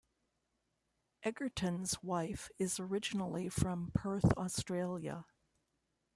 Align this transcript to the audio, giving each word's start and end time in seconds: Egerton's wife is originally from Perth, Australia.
Egerton's 1.21 2.01
wife 2.01 2.49
is 2.57 2.79
originally 2.79 3.49
from 3.49 3.91
Perth, 3.93 4.33
Australia. 4.35 5.27